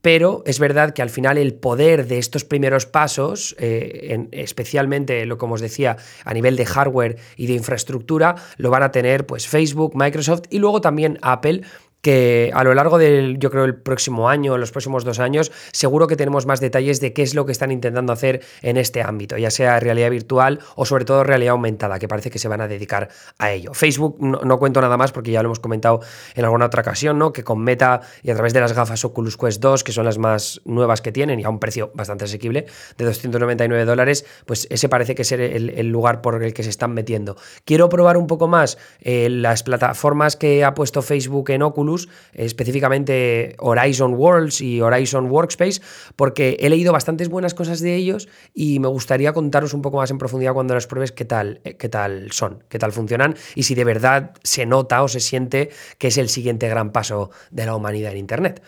pero 0.01 0.43
es 0.45 0.59
verdad 0.59 0.93
que 0.93 1.01
al 1.01 1.09
final 1.09 1.37
el 1.37 1.55
poder 1.55 2.07
de 2.07 2.19
estos 2.19 2.45
primeros 2.45 2.85
pasos, 2.85 3.55
eh, 3.59 4.27
especialmente 4.31 5.25
lo 5.25 5.37
como 5.37 5.55
os 5.55 5.61
decía, 5.61 5.97
a 6.23 6.33
nivel 6.33 6.55
de 6.55 6.65
hardware 6.65 7.17
y 7.35 7.47
de 7.47 7.53
infraestructura, 7.53 8.35
lo 8.57 8.69
van 8.69 8.83
a 8.83 8.91
tener 8.91 9.25
pues 9.25 9.47
Facebook, 9.47 9.95
Microsoft 9.95 10.43
y 10.49 10.59
luego 10.59 10.79
también 10.79 11.19
Apple 11.21 11.63
que 12.01 12.51
a 12.53 12.63
lo 12.63 12.73
largo 12.73 12.97
del, 12.97 13.37
yo 13.39 13.51
creo, 13.51 13.65
el 13.65 13.75
próximo 13.75 14.29
año, 14.29 14.57
los 14.57 14.71
próximos 14.71 15.03
dos 15.03 15.19
años, 15.19 15.51
seguro 15.71 16.07
que 16.07 16.15
tenemos 16.15 16.45
más 16.45 16.59
detalles 16.59 16.99
de 17.01 17.13
qué 17.13 17.23
es 17.23 17.35
lo 17.35 17.45
que 17.45 17.51
están 17.51 17.71
intentando 17.71 18.13
hacer 18.13 18.41
en 18.61 18.77
este 18.77 19.01
ámbito, 19.01 19.37
ya 19.37 19.51
sea 19.51 19.79
realidad 19.79 20.09
virtual 20.09 20.59
o 20.75 20.85
sobre 20.85 21.05
todo 21.05 21.23
realidad 21.23 21.51
aumentada, 21.51 21.99
que 21.99 22.07
parece 22.07 22.29
que 22.29 22.39
se 22.39 22.47
van 22.47 22.61
a 22.61 22.67
dedicar 22.67 23.09
a 23.37 23.51
ello. 23.51 23.73
Facebook 23.73 24.17
no, 24.19 24.59
cuento 24.59 24.81
nada 24.81 24.97
más 24.97 25.11
porque 25.11 25.31
ya 25.31 25.41
lo 25.43 25.47
hemos 25.47 25.59
comentado 25.59 25.99
en 26.35 26.45
alguna 26.45 26.67
otra 26.67 26.81
ocasión, 26.81 27.17
¿no? 27.17 27.33
Que 27.33 27.43
con 27.43 27.59
Meta 27.59 28.01
y 28.23 28.31
a 28.31 28.33
través 28.33 28.53
de 28.53 28.61
las 28.61 28.73
gafas 28.73 29.03
Oculus 29.03 29.37
Quest 29.37 29.61
2, 29.61 29.83
que 29.83 29.91
son 29.91 30.05
las 30.05 30.17
más 30.17 30.61
nuevas 30.65 31.01
que 31.01 31.11
tienen 31.11 31.39
y 31.39 31.43
a 31.43 31.49
un 31.49 31.59
precio 31.59 31.91
bastante 31.93 32.25
asequible, 32.25 32.65
de 32.97 33.05
299 33.05 33.85
dólares, 33.85 34.25
pues 34.45 34.67
ese 34.69 34.89
parece 34.89 35.15
que 35.15 35.23
es 35.23 35.31
el, 35.31 35.89
lugar 35.89 36.21
por 36.21 36.41
el 36.43 36.53
que 36.53 36.63
se 36.63 36.69
están 36.69 36.93
metiendo. 36.93 37.35
Quiero 37.65 37.89
probar 37.89 38.17
un 38.17 38.27
poco 38.27 38.47
más 38.47 38.77
eh, 39.01 39.27
las 39.29 39.63
plataformas 39.63 40.35
que 40.35 40.63
ha 40.63 40.73
puesto 40.73 41.01
Facebook 41.01 41.49
en 41.49 41.63
Oculus 41.63 41.88
específicamente 42.33 43.55
Horizon 43.59 44.13
Worlds 44.13 44.61
y 44.61 44.81
Horizon 44.81 45.29
Workspace, 45.29 45.81
porque 46.15 46.57
he 46.59 46.69
leído 46.69 46.93
bastantes 46.93 47.29
buenas 47.29 47.53
cosas 47.53 47.79
de 47.79 47.95
ellos 47.95 48.27
y 48.53 48.79
me 48.79 48.87
gustaría 48.87 49.33
contaros 49.33 49.73
un 49.73 49.81
poco 49.81 49.97
más 49.97 50.11
en 50.11 50.17
profundidad 50.17 50.53
cuando 50.53 50.73
las 50.73 50.87
pruebes 50.87 51.11
qué 51.11 51.25
tal, 51.25 51.61
eh, 51.63 51.75
qué 51.77 51.89
tal 51.89 52.31
son, 52.31 52.63
qué 52.69 52.79
tal 52.79 52.91
funcionan 52.91 53.35
y 53.55 53.63
si 53.63 53.75
de 53.75 53.83
verdad 53.83 54.31
se 54.43 54.65
nota 54.65 55.03
o 55.03 55.07
se 55.07 55.19
siente 55.19 55.69
que 55.97 56.07
es 56.07 56.17
el 56.17 56.29
siguiente 56.29 56.67
gran 56.69 56.91
paso 56.91 57.31
de 57.51 57.65
la 57.65 57.75
humanidad 57.75 58.11
en 58.11 58.17
Internet. 58.19 58.61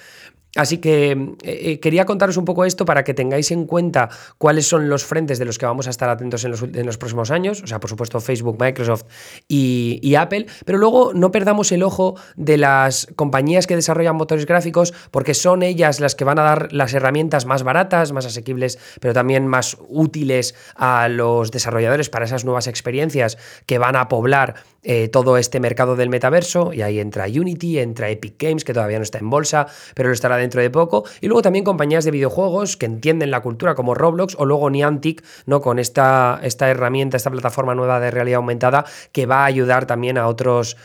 Así 0.56 0.80
que 0.80 1.12
eh, 1.12 1.38
eh, 1.44 1.80
quería 1.80 2.06
contaros 2.06 2.36
un 2.36 2.44
poco 2.44 2.66
esto 2.66 2.84
para 2.84 3.04
que 3.04 3.14
tengáis 3.14 3.52
en 3.52 3.66
cuenta 3.66 4.10
cuáles 4.38 4.68
son 4.68 4.90
los 4.90 5.06
frentes 5.06 5.40
de 5.40 5.46
los 5.46 5.58
que 5.58 5.66
vamos 5.66 5.88
a 5.88 5.90
estar 5.90 6.10
atentos 6.10 6.44
en 6.44 6.52
los, 6.86 6.98
próximos 6.98 7.32
años, 7.32 7.62
o 7.64 7.68
sea, 7.68 7.80
por 7.80 7.90
supuesto 7.90 8.20
Facebook, 8.20 8.58
Microsoft 8.60 9.04
y, 9.48 10.16
Apple, 10.16 10.48
pero 10.66 10.78
luego 10.78 11.14
no 11.14 11.32
perdamos 11.32 11.72
el 11.72 11.84
ojo 11.84 12.16
de 12.36 12.58
las 12.58 13.08
compañías 13.16 13.66
que 13.66 13.76
desarrollan 13.76 14.18
motores 14.18 14.46
gráficos 14.46 14.94
porque 15.10 15.34
son 15.34 15.64
ellas 15.64 16.02
las 16.02 16.16
que 16.16 16.26
van 16.26 16.38
a 16.38 16.44
dar 16.44 16.74
las 16.74 16.94
herramientas 16.94 17.46
más 17.46 17.64
baratas, 17.64 18.12
más 18.12 18.26
asequibles, 18.26 18.78
pero 19.00 19.14
también 19.14 19.48
más 19.48 19.78
útiles 19.88 20.54
a 20.76 21.08
los 21.08 21.52
desarrolladores 21.52 22.10
para 22.10 22.26
esas 22.26 22.44
nuevas 22.44 22.68
experiencias 22.68 23.38
que 23.66 23.78
van 23.78 23.96
a 23.96 24.10
poblar 24.10 24.56
eh, 24.84 25.10
todo 25.10 25.38
este 25.38 25.60
mercado 25.60 25.96
del 25.96 26.10
metaverso 26.10 26.74
y 26.74 26.82
ahí 26.82 27.00
entra 27.00 27.26
Unity, 27.26 27.80
entra 27.80 28.10
Epic 28.10 28.36
Games, 28.40 28.64
que 28.64 28.74
todavía 28.74 28.98
no 28.98 29.04
está 29.04 29.20
en 29.20 29.30
bolsa, 29.30 29.68
pero 29.94 30.10
lo 30.10 30.14
estará 30.14 30.38
dentro 30.38 30.62
de 30.62 30.70
poco. 30.70 31.04
Y 31.22 31.28
luego 31.28 31.42
también 31.42 31.64
compañías 31.64 32.04
de 32.04 32.12
videojuegos 32.12 32.78
que 32.78 32.88
entienden 32.88 33.32
la 33.32 33.42
cultura 33.42 33.76
como 33.76 33.94
Roblox 33.94 34.36
o 34.40 34.46
luego 34.46 34.70
Niantic, 34.70 35.24
¿no? 35.46 35.62
Con 35.62 35.78
esta, 35.78 36.40
esta 36.44 36.70
herramienta, 36.70 37.18
esta 37.18 37.30
plataforma 37.30 37.76
nueva 37.76 38.00
de 38.00 38.12
realidad 38.12 38.38
aumentada 38.38 38.86
que 39.12 39.26
va 39.26 39.44
a 39.44 39.46
ayudar 39.46 39.86
también 39.86 40.18
a 40.18 40.28
otros 40.28 40.78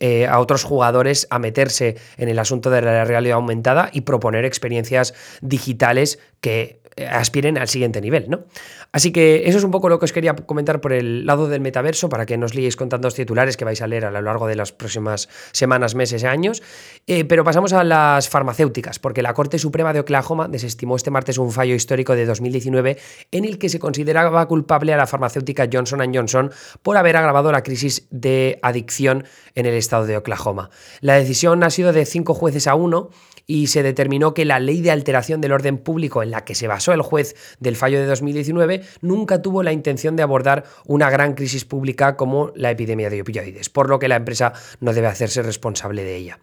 eh, 0.00 0.26
a 0.26 0.40
otros 0.40 0.64
jugadores 0.64 1.28
a 1.30 1.38
meterse 1.38 1.96
en 2.16 2.28
el 2.28 2.40
asunto 2.40 2.70
de 2.70 2.82
la 2.82 3.04
realidad 3.04 3.36
aumentada 3.36 3.88
y 3.92 4.00
proponer 4.00 4.44
experiencias 4.44 5.14
digitales 5.42 6.18
que 6.40 6.79
aspiren 7.10 7.58
al 7.58 7.68
siguiente 7.68 8.00
nivel, 8.00 8.28
¿no? 8.28 8.44
Así 8.92 9.12
que 9.12 9.48
eso 9.48 9.58
es 9.58 9.64
un 9.64 9.70
poco 9.70 9.88
lo 9.88 9.98
que 9.98 10.06
os 10.06 10.12
quería 10.12 10.34
comentar 10.34 10.80
por 10.80 10.92
el 10.92 11.24
lado 11.24 11.48
del 11.48 11.60
metaverso, 11.60 12.08
para 12.08 12.26
que 12.26 12.36
no 12.36 12.46
os 12.46 12.54
liéis 12.54 12.76
con 12.76 12.88
tantos 12.88 13.14
titulares 13.14 13.56
que 13.56 13.64
vais 13.64 13.80
a 13.82 13.86
leer 13.86 14.04
a 14.04 14.10
lo 14.10 14.20
largo 14.20 14.46
de 14.46 14.56
las 14.56 14.72
próximas 14.72 15.28
semanas, 15.52 15.94
meses 15.94 16.22
y 16.22 16.26
años. 16.26 16.62
Eh, 17.06 17.24
pero 17.24 17.44
pasamos 17.44 17.72
a 17.72 17.84
las 17.84 18.28
farmacéuticas, 18.28 18.98
porque 18.98 19.22
la 19.22 19.34
Corte 19.34 19.58
Suprema 19.58 19.92
de 19.92 20.00
Oklahoma 20.00 20.48
desestimó 20.48 20.96
este 20.96 21.10
martes 21.10 21.38
un 21.38 21.52
fallo 21.52 21.74
histórico 21.74 22.14
de 22.14 22.26
2019 22.26 22.98
en 23.30 23.44
el 23.44 23.58
que 23.58 23.68
se 23.68 23.78
consideraba 23.78 24.46
culpable 24.46 24.92
a 24.92 24.96
la 24.96 25.06
farmacéutica 25.06 25.68
Johnson 25.72 26.00
Johnson 26.12 26.50
por 26.82 26.96
haber 26.96 27.16
agravado 27.16 27.52
la 27.52 27.62
crisis 27.62 28.06
de 28.10 28.58
adicción 28.62 29.24
en 29.54 29.66
el 29.66 29.74
estado 29.74 30.06
de 30.06 30.16
Oklahoma. 30.16 30.70
La 31.00 31.14
decisión 31.14 31.62
ha 31.62 31.70
sido 31.70 31.92
de 31.92 32.04
cinco 32.06 32.34
jueces 32.34 32.66
a 32.66 32.74
uno 32.74 33.10
y 33.50 33.66
se 33.66 33.82
determinó 33.82 34.32
que 34.32 34.44
la 34.44 34.60
ley 34.60 34.80
de 34.80 34.92
alteración 34.92 35.40
del 35.40 35.50
orden 35.50 35.76
público 35.76 36.22
en 36.22 36.30
la 36.30 36.44
que 36.44 36.54
se 36.54 36.68
basó 36.68 36.92
el 36.92 37.02
juez 37.02 37.34
del 37.58 37.74
fallo 37.74 37.98
de 37.98 38.06
2019 38.06 38.82
nunca 39.00 39.42
tuvo 39.42 39.64
la 39.64 39.72
intención 39.72 40.14
de 40.14 40.22
abordar 40.22 40.62
una 40.86 41.10
gran 41.10 41.34
crisis 41.34 41.64
pública 41.64 42.16
como 42.16 42.52
la 42.54 42.70
epidemia 42.70 43.10
de 43.10 43.22
opioides, 43.22 43.68
por 43.68 43.88
lo 43.88 43.98
que 43.98 44.06
la 44.06 44.14
empresa 44.14 44.52
no 44.78 44.92
debe 44.92 45.08
hacerse 45.08 45.42
responsable 45.42 46.04
de 46.04 46.14
ella. 46.14 46.38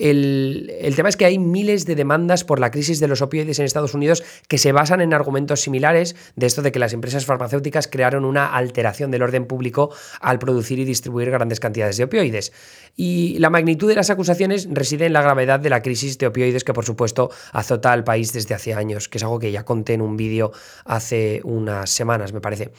El, 0.00 0.74
el 0.80 0.96
tema 0.96 1.08
es 1.08 1.16
que 1.16 1.26
hay 1.26 1.38
miles 1.38 1.86
de 1.86 1.94
demandas 1.94 2.42
por 2.42 2.58
la 2.58 2.72
crisis 2.72 2.98
de 2.98 3.06
los 3.06 3.22
opioides 3.22 3.60
en 3.60 3.64
Estados 3.64 3.94
Unidos 3.94 4.24
que 4.48 4.58
se 4.58 4.72
basan 4.72 5.00
en 5.00 5.14
argumentos 5.14 5.60
similares 5.60 6.16
de 6.34 6.46
esto 6.46 6.62
de 6.62 6.72
que 6.72 6.80
las 6.80 6.92
empresas 6.92 7.24
farmacéuticas 7.24 7.86
crearon 7.86 8.24
una 8.24 8.46
alteración 8.46 9.12
del 9.12 9.22
orden 9.22 9.46
público 9.46 9.90
al 10.20 10.40
producir 10.40 10.80
y 10.80 10.84
distribuir 10.84 11.30
grandes 11.30 11.60
cantidades 11.60 11.98
de 11.98 12.04
opioides. 12.04 12.52
Y 12.96 13.38
la 13.38 13.48
magnitud 13.48 13.86
de 13.86 13.94
las 13.94 14.10
acusaciones 14.10 14.66
reside 14.72 15.06
en 15.06 15.12
la 15.12 15.22
gravedad 15.22 15.60
de 15.60 15.70
la 15.70 15.82
crisis 15.82 16.18
de 16.18 16.26
opioides 16.26 16.47
que 16.64 16.72
por 16.72 16.84
supuesto 16.84 17.30
azota 17.52 17.92
al 17.92 18.04
país 18.04 18.32
desde 18.32 18.54
hace 18.54 18.74
años, 18.74 19.08
que 19.08 19.18
es 19.18 19.24
algo 19.24 19.38
que 19.38 19.52
ya 19.52 19.64
conté 19.64 19.94
en 19.94 20.02
un 20.02 20.16
vídeo 20.16 20.52
hace 20.84 21.40
unas 21.44 21.90
semanas, 21.90 22.32
me 22.32 22.40
parece. 22.40 22.70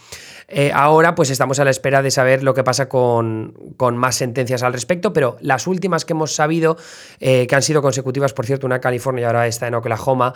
Eh, 0.48 0.72
ahora 0.74 1.16
pues 1.16 1.30
estamos 1.30 1.60
a 1.60 1.66
la 1.66 1.72
espera 1.72 2.02
de 2.02 2.12
saber 2.12 2.44
lo 2.44 2.54
que 2.54 2.64
pasa 2.64 2.90
con, 2.90 3.54
con 3.78 3.98
más 3.98 4.16
sentencias 4.16 4.64
al 4.64 4.74
respecto, 4.74 5.14
pero 5.14 5.38
las 5.42 5.68
últimas 5.68 6.06
que 6.06 6.14
hemos 6.14 6.34
sabido, 6.34 6.78
eh, 7.20 7.48
que 7.48 7.56
han 7.56 7.64
sido 7.64 7.82
consecutivas, 7.82 8.34
por 8.34 8.46
cierto, 8.46 8.66
una 8.66 8.76
en 8.76 8.82
California 8.82 9.22
y 9.22 9.26
ahora 9.26 9.48
está 9.48 9.68
en 9.68 9.76
Oklahoma, 9.76 10.34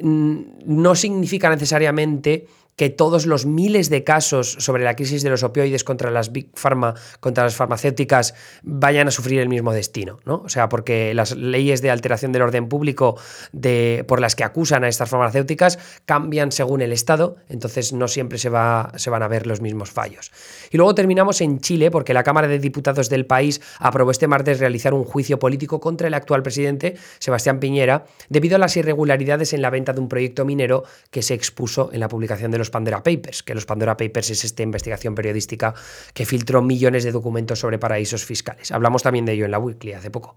mm, 0.00 0.40
no 0.66 0.94
significa 0.94 1.50
necesariamente 1.50 2.46
que 2.76 2.90
todos 2.90 3.24
los 3.26 3.46
miles 3.46 3.88
de 3.88 4.04
casos 4.04 4.56
sobre 4.58 4.84
la 4.84 4.96
crisis 4.96 5.22
de 5.22 5.30
los 5.30 5.42
opioides 5.42 5.82
contra 5.82 6.10
las 6.10 6.30
big 6.30 6.50
pharma, 6.54 6.94
contra 7.20 7.44
las 7.44 7.56
farmacéuticas, 7.56 8.34
vayan 8.62 9.08
a 9.08 9.10
sufrir 9.10 9.40
el 9.40 9.48
mismo 9.48 9.72
destino, 9.72 10.20
¿no? 10.26 10.42
O 10.44 10.48
sea, 10.50 10.68
porque 10.68 11.14
las 11.14 11.34
leyes 11.34 11.80
de 11.80 11.90
alteración 11.90 12.32
del 12.32 12.42
orden 12.42 12.68
público 12.68 13.18
de, 13.52 14.04
por 14.06 14.20
las 14.20 14.36
que 14.36 14.44
acusan 14.44 14.84
a 14.84 14.88
estas 14.88 15.08
farmacéuticas 15.08 15.78
cambian 16.04 16.52
según 16.52 16.82
el 16.82 16.92
Estado, 16.92 17.36
entonces 17.48 17.94
no 17.94 18.08
siempre 18.08 18.36
se, 18.38 18.50
va, 18.50 18.92
se 18.96 19.08
van 19.08 19.22
a 19.22 19.28
ver 19.28 19.46
los 19.46 19.62
mismos 19.62 19.90
fallos. 19.90 20.30
Y 20.70 20.76
luego 20.76 20.94
terminamos 20.94 21.40
en 21.40 21.60
Chile, 21.60 21.90
porque 21.90 22.12
la 22.12 22.24
Cámara 22.24 22.46
de 22.46 22.58
Diputados 22.58 23.08
del 23.08 23.24
país 23.24 23.62
aprobó 23.78 24.10
este 24.10 24.28
martes 24.28 24.60
realizar 24.60 24.92
un 24.92 25.04
juicio 25.04 25.38
político 25.38 25.80
contra 25.80 26.08
el 26.08 26.14
actual 26.14 26.42
presidente, 26.42 26.96
Sebastián 27.20 27.58
Piñera, 27.58 28.04
debido 28.28 28.56
a 28.56 28.58
las 28.58 28.76
irregularidades 28.76 29.54
en 29.54 29.62
la 29.62 29.70
venta 29.70 29.94
de 29.94 30.00
un 30.00 30.08
proyecto 30.08 30.44
minero 30.44 30.84
que 31.10 31.22
se 31.22 31.32
expuso 31.32 31.90
en 31.92 32.00
la 32.00 32.08
publicación 32.08 32.50
de 32.50 32.58
los 32.58 32.65
Pandora 32.70 33.02
Papers, 33.02 33.42
que 33.42 33.54
los 33.54 33.66
Pandora 33.66 33.96
Papers 33.96 34.30
es 34.30 34.44
esta 34.44 34.62
investigación 34.62 35.14
periodística 35.14 35.74
que 36.14 36.26
filtró 36.26 36.62
millones 36.62 37.04
de 37.04 37.12
documentos 37.12 37.58
sobre 37.58 37.78
paraísos 37.78 38.24
fiscales. 38.24 38.72
Hablamos 38.72 39.02
también 39.02 39.24
de 39.24 39.32
ello 39.32 39.44
en 39.44 39.50
la 39.50 39.58
Weekly 39.58 39.92
hace 39.92 40.10
poco. 40.10 40.36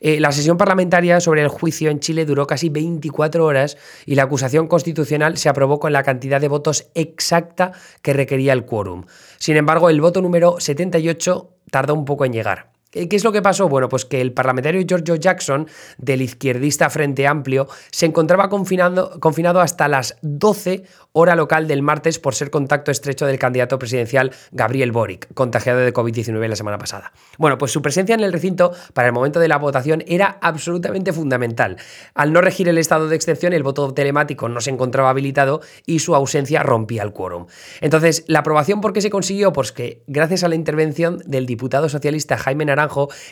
Eh, 0.00 0.20
la 0.20 0.32
sesión 0.32 0.56
parlamentaria 0.56 1.20
sobre 1.20 1.42
el 1.42 1.48
juicio 1.48 1.90
en 1.90 2.00
Chile 2.00 2.24
duró 2.24 2.46
casi 2.46 2.68
24 2.68 3.44
horas 3.44 3.76
y 4.06 4.14
la 4.14 4.24
acusación 4.24 4.66
constitucional 4.66 5.36
se 5.36 5.48
aprobó 5.48 5.78
con 5.78 5.92
la 5.92 6.02
cantidad 6.02 6.40
de 6.40 6.48
votos 6.48 6.88
exacta 6.94 7.72
que 8.02 8.12
requería 8.12 8.52
el 8.52 8.64
quórum. 8.64 9.04
Sin 9.38 9.56
embargo, 9.56 9.90
el 9.90 10.00
voto 10.00 10.22
número 10.22 10.60
78 10.60 11.54
tardó 11.70 11.94
un 11.94 12.04
poco 12.04 12.24
en 12.24 12.32
llegar. 12.32 12.77
¿Qué 12.90 13.08
es 13.10 13.22
lo 13.22 13.32
que 13.32 13.42
pasó? 13.42 13.68
Bueno, 13.68 13.90
pues 13.90 14.06
que 14.06 14.20
el 14.20 14.32
parlamentario 14.32 14.82
Giorgio 14.86 15.16
Jackson, 15.16 15.68
del 15.98 16.22
izquierdista 16.22 16.88
Frente 16.88 17.26
Amplio, 17.26 17.68
se 17.90 18.06
encontraba 18.06 18.48
confinado 18.48 19.60
hasta 19.60 19.88
las 19.88 20.16
12 20.22 20.84
hora 21.12 21.36
local 21.36 21.68
del 21.68 21.82
martes 21.82 22.18
por 22.18 22.34
ser 22.34 22.50
contacto 22.50 22.90
estrecho 22.90 23.26
del 23.26 23.38
candidato 23.38 23.78
presidencial 23.78 24.32
Gabriel 24.52 24.92
Boric, 24.92 25.32
contagiado 25.34 25.80
de 25.80 25.92
COVID-19 25.92 26.48
la 26.48 26.56
semana 26.56 26.78
pasada. 26.78 27.12
Bueno, 27.36 27.58
pues 27.58 27.72
su 27.72 27.82
presencia 27.82 28.14
en 28.14 28.20
el 28.20 28.32
recinto 28.32 28.72
para 28.94 29.08
el 29.08 29.14
momento 29.14 29.40
de 29.40 29.48
la 29.48 29.58
votación 29.58 30.02
era 30.06 30.38
absolutamente 30.40 31.12
fundamental. 31.12 31.76
Al 32.14 32.32
no 32.32 32.40
regir 32.40 32.68
el 32.68 32.78
estado 32.78 33.08
de 33.08 33.16
excepción, 33.16 33.52
el 33.52 33.62
voto 33.62 33.92
telemático 33.92 34.48
no 34.48 34.60
se 34.60 34.70
encontraba 34.70 35.10
habilitado 35.10 35.60
y 35.84 35.98
su 35.98 36.14
ausencia 36.14 36.62
rompía 36.62 37.02
el 37.02 37.12
quórum. 37.12 37.46
Entonces, 37.80 38.24
¿la 38.28 38.38
aprobación 38.38 38.80
por 38.80 38.92
qué 38.92 39.00
se 39.00 39.10
consiguió? 39.10 39.52
Pues 39.52 39.72
que 39.72 40.04
gracias 40.06 40.44
a 40.44 40.48
la 40.48 40.54
intervención 40.54 41.18
del 41.26 41.44
diputado 41.44 41.88
socialista 41.88 42.38
Jaime 42.38 42.64
Naranjo, 42.64 42.77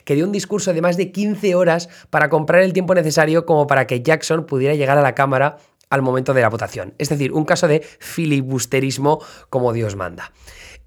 que 0.04 0.14
dio 0.14 0.24
un 0.24 0.32
discurso 0.32 0.72
de 0.72 0.82
más 0.82 0.96
de 0.96 1.12
15 1.12 1.54
horas 1.54 1.88
para 2.10 2.28
comprar 2.28 2.62
el 2.62 2.72
tiempo 2.72 2.94
necesario 2.94 3.46
como 3.46 3.66
para 3.66 3.86
que 3.86 4.02
Jackson 4.02 4.46
pudiera 4.46 4.74
llegar 4.74 4.98
a 4.98 5.02
la 5.02 5.14
Cámara 5.14 5.58
al 5.90 6.02
momento 6.02 6.34
de 6.34 6.40
la 6.40 6.48
votación. 6.48 6.94
Es 6.98 7.08
decir, 7.08 7.32
un 7.32 7.44
caso 7.44 7.68
de 7.68 7.80
filibusterismo 7.80 9.20
como 9.50 9.72
Dios 9.72 9.94
manda. 9.96 10.32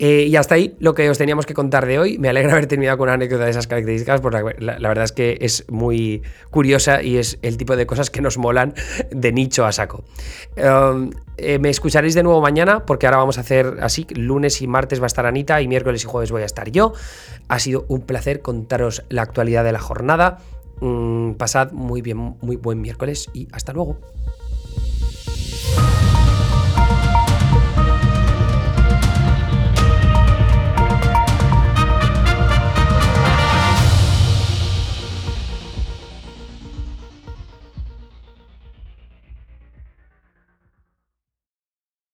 Eh, 0.02 0.28
y 0.30 0.36
hasta 0.38 0.56
ahí 0.56 0.78
lo 0.80 0.94
que 0.96 1.10
os 1.10 1.18
teníamos 1.18 1.46
que 1.46 1.54
contar 1.54 1.86
de 1.86 2.00
hoy. 2.00 2.18
Me 2.18 2.30
alegra 2.30 2.54
haber 2.54 2.68
terminado 2.68 2.98
con 2.98 3.06
una 3.06 3.16
anécdota 3.16 3.44
de 3.44 3.52
esas 3.52 3.68
características, 3.68 4.22
porque 4.22 4.56
la, 4.60 4.88
verdad 4.88 5.04
es 5.04 5.12
que 5.12 5.38
es 5.42 5.66
muy 5.70 6.24
curiosa 6.50 7.04
y 7.04 7.18
es 7.18 7.38
el 7.42 7.58
tipo 7.58 7.76
de 7.76 7.86
cosas 7.86 8.10
que 8.10 8.22
nos 8.22 8.38
molan 8.38 8.74
de 9.12 9.34
nicho 9.34 9.66
a 9.66 9.74
saco. 9.74 10.06
Um, 10.56 11.12
eh, 11.36 11.60
me 11.60 11.70
escucharéis 11.70 12.16
de 12.16 12.24
nuevo 12.24 12.40
mañana, 12.40 12.86
porque 12.86 13.08
ahora 13.08 13.18
vamos 13.18 13.38
a 13.38 13.42
hacer 13.42 13.78
así: 13.82 14.08
lunes 14.10 14.62
y 14.62 14.68
martes 14.68 15.02
va 15.02 15.06
a 15.06 15.08
estar 15.08 15.26
Anita 15.26 15.62
y 15.62 15.68
miércoles 15.68 16.02
y 16.04 16.08
jueves 16.08 16.32
voy 16.32 16.44
a 16.44 16.46
estar 16.46 16.72
yo. 16.72 16.94
Ha 17.50 17.60
sido 17.60 17.86
un 17.90 18.02
placer 18.02 18.42
contaros 18.42 19.04
la 19.10 19.24
actualidad 19.24 19.66
de 19.66 19.74
la 19.74 19.80
jornada. 19.80 20.38
Mm, 20.80 21.34
pasad 21.34 21.74
muy 21.74 22.02
bien, 22.02 22.38
muy 22.42 22.56
buen 22.56 22.80
miércoles 22.80 23.30
y 23.34 23.50
hasta 23.52 23.74
luego. 23.74 24.00